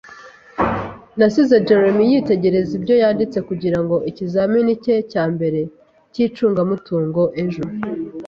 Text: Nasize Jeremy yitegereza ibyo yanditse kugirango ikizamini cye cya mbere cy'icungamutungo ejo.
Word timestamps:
Nasize 1.17 1.55
Jeremy 1.67 2.03
yitegereza 2.11 2.71
ibyo 2.79 2.95
yanditse 3.01 3.39
kugirango 3.49 3.95
ikizamini 4.09 4.71
cye 4.83 4.95
cya 5.11 5.23
mbere 5.33 5.59
cy'icungamutungo 6.13 7.21
ejo. 7.43 7.63